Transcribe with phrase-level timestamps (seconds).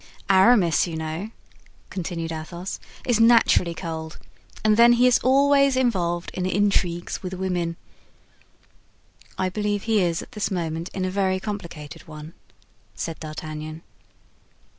[0.31, 1.29] "Aramis, you know,"
[1.91, 4.17] continued Athos, "is naturally cold,
[4.63, 7.75] and then he is always involved in intrigues with women."
[9.37, 12.33] "I believe he is at this moment in a very complicated one,"
[12.95, 13.83] said D'Artagnan.